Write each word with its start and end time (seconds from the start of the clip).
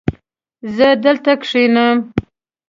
زه 0.75 0.87
دلته 1.03 1.31
کښېنم 1.41 1.97